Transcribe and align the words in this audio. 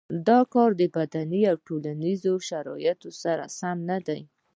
دا 0.27 0.39
کار 0.53 0.69
د 0.81 0.83
بدني 0.95 1.41
او 1.51 1.57
ټولنیزو 1.67 2.33
شرایطو 2.49 3.09
سره 3.23 3.43
مناسب 3.51 3.77
نه 3.89 3.97
دی. 4.07 4.21